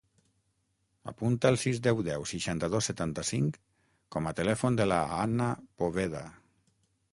Apunta 1.11 1.51
el 1.53 1.57
sis, 1.63 1.81
deu, 1.87 2.01
deu, 2.07 2.25
seixanta-dos, 2.31 2.89
setanta-cinc 2.91 3.61
com 4.17 4.31
a 4.33 4.35
telèfon 4.43 4.81
de 4.83 4.91
la 4.95 4.99
Hannah 5.21 5.53
Poveda. 5.83 6.27